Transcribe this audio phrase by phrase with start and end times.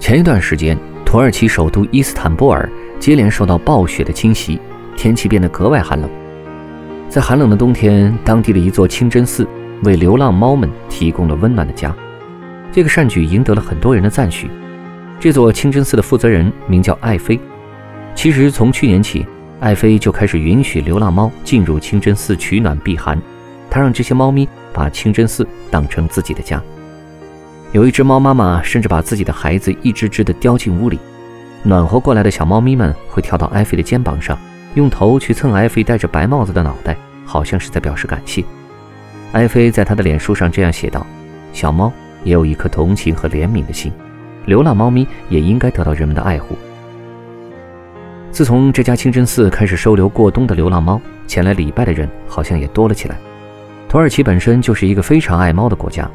[0.00, 2.66] 前一段时间，土耳其首都伊斯坦布尔
[2.98, 4.58] 接连受到暴雪的侵袭，
[4.96, 6.10] 天气变得格外寒冷。
[7.06, 9.46] 在寒冷的冬天，当地的一座清真寺
[9.82, 11.94] 为流浪猫们提供了温暖的家。
[12.72, 14.50] 这个善举赢得了很多人的赞许。
[15.20, 17.38] 这座清真寺的负责人名叫艾菲。
[18.14, 19.26] 其实从去年起，
[19.60, 23.20] 艾菲就开始允许流浪猫进入清真寺取暖避寒。
[23.68, 26.60] 他让这些猫咪把清真寺当成自己的家。
[27.72, 30.98] 有一只猫妈妈甚至把自己的孩子一只只的叼进屋里。
[31.62, 34.36] 暖和过来的小猫咪们会跳到艾菲的肩膀上，
[34.74, 38.44] 用头去蹭艾菲戴着白帽子的脑袋，好像是在表示感谢。
[39.32, 41.06] 艾菲在他的脸书上这样写道
[41.52, 41.92] ：“小猫
[42.24, 43.92] 也有一颗同情和怜悯的心，
[44.46, 46.58] 流浪猫咪也应该得到人们的爱护。”
[48.32, 53.16] 自从这家清真寺开始收留过冬的流浪猫，前来礼拜的人好像也多了起来。
[53.88, 56.10] 土耳其本身就是一个非常爱猫的国家，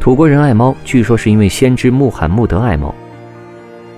[0.00, 2.94] 土国人爱猫，据说是因为先知穆罕默德爱猫。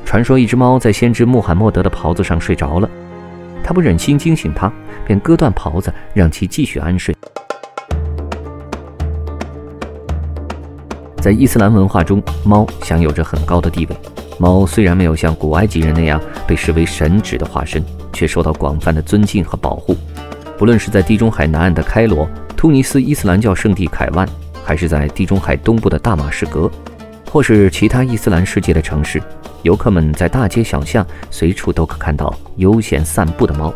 [0.06, 2.88] 传说一只猫在先知穆罕默德的袍子上睡着了，
[3.62, 4.72] 他不忍心惊醒它，
[5.06, 7.14] 便割断袍子，让其继续安睡。
[11.20, 13.96] 在伊斯兰文化中，猫享有着很高的地位。
[14.38, 19.94] 猫虽然没有像古埃及人那样被视为神祇的化身，却受到广泛的尊敬和保护。
[20.56, 24.26] 不论是在地中海南岸的开罗、突尼斯伊斯兰教圣地凯万，
[24.68, 26.70] 还是在地中海东部的大马士革，
[27.32, 29.18] 或是其他伊斯兰世界的城市，
[29.62, 33.72] 游客们在大街小巷随处都可看到悠闲散步的猫。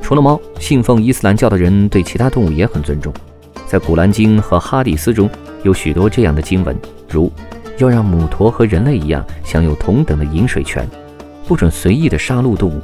[0.00, 3.12] 除了猫，信奉伊斯兰教的人对其他动物也很尊重。
[3.66, 5.28] 在《古兰经》和《哈迪斯》中
[5.64, 6.76] 有许多这样的经文，
[7.10, 7.32] 如。
[7.78, 10.88] 要让母驼和人类一样享有同等的饮水权，
[11.48, 12.80] 不准随意的杀戮动物，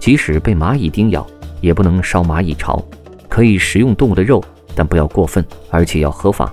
[0.00, 1.24] 即使被蚂蚁叮咬，
[1.60, 2.84] 也不能烧蚂蚁巢。
[3.28, 6.52] 可以食用动物的肉，但不要过分，而且要合法。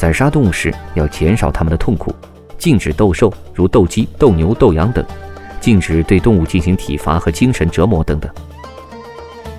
[0.00, 2.10] 宰杀动物时要减少它们的痛苦，
[2.56, 5.04] 禁止斗兽，如斗鸡、斗牛、斗羊等，
[5.60, 8.32] 禁止对动物进行体罚和精神折磨等等。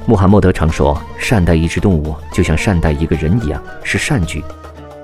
[0.07, 4.43] 穆罕默德常说，善待一只动物就像善待一个人一样，是善举。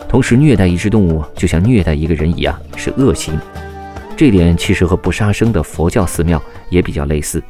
[0.09, 3.39] 同时，虐待一只动物就像虐待一个人一样是恶行，
[4.15, 7.43] 这点其实和不杀生的佛教寺庙也比较类似。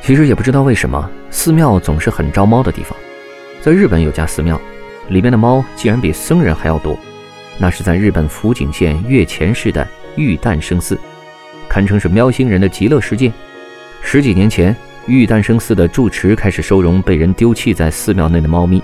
[0.00, 2.96] 其实也不知道为什么，寺庙总是很招猫的地方。
[3.60, 4.58] 在日本有家寺庙，
[5.08, 6.98] 里面的猫竟然比僧人还要多。
[7.58, 9.86] 那是在日本福井县越前市的
[10.16, 10.98] 玉诞生寺，
[11.68, 13.32] 堪称是喵星人的极乐世界。
[14.00, 14.74] 十几年前，
[15.06, 18.82] 玉诞生寺的住持开始收容被人丢弃在寺庙内的猫咪。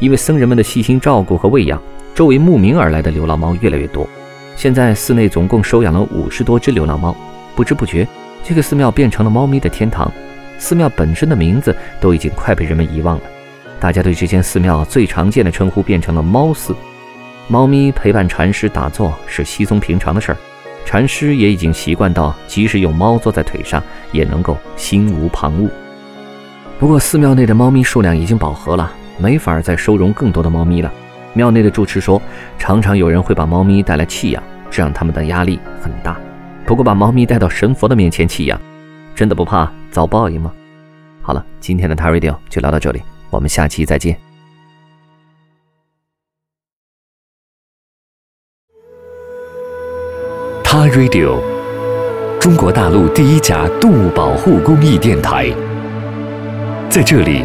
[0.00, 1.80] 因为僧人们的细心照顾和喂养，
[2.14, 4.08] 周围慕名而来的流浪猫越来越多。
[4.56, 7.16] 现在寺内总共收养了五十多只流浪猫。
[7.54, 8.06] 不知不觉，
[8.42, 10.10] 这个寺庙变成了猫咪的天堂。
[10.58, 13.22] 寺庙本身的名字都已经快被人们遗忘了，
[13.80, 16.76] 大家对这间寺庙最常见的称呼变成了“猫寺”。
[17.48, 20.36] 猫咪陪伴禅师打坐是稀松平常的事儿，
[20.84, 23.82] 禅师也已经习惯到，即使有猫坐在腿上，
[24.12, 25.68] 也能够心无旁骛。
[26.78, 28.92] 不过，寺庙内的猫咪数量已经饱和了。
[29.18, 30.90] 没法再收容更多的猫咪了。
[31.34, 32.20] 庙内的住持说，
[32.58, 36.18] 常常有人会把猫咪带来弃养，这让他们的压力很大。
[36.64, 38.60] 不过，把猫咪带到神佛的面前弃养，
[39.14, 40.52] 真的不怕遭报应吗？
[41.20, 44.18] 好了，今天的 t a Radio 就聊到这里，我们下期再见。
[50.62, 51.40] 他 Radio，
[52.40, 55.50] 中国大陆第一家动物保护公益电台，
[56.88, 57.44] 在这里。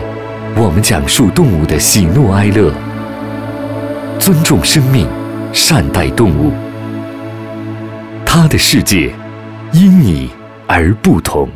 [0.58, 2.72] 我们讲述动物的喜怒哀乐，
[4.18, 5.06] 尊重生命，
[5.52, 6.54] 善待动物。
[8.26, 9.14] 它的世界
[9.74, 10.30] 因你
[10.66, 11.50] 而不同。